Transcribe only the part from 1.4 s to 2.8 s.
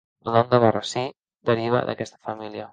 deriva d'aquesta família.